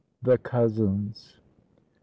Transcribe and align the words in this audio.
THE 0.23 0.39
COUSINS. 0.39 1.35
I. 1.37 1.41